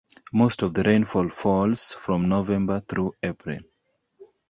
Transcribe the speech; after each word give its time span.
Most 0.33 0.63
of 0.63 0.73
the 0.73 0.81
rainfall 0.81 1.29
falls 1.29 1.93
from 1.93 2.27
November 2.27 2.79
through 2.79 3.13
April. 3.21 3.59